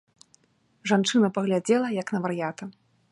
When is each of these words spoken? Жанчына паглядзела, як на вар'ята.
Жанчына 0.91 1.29
паглядзела, 1.37 1.93
як 2.01 2.07
на 2.17 2.25
вар'ята. 2.27 2.63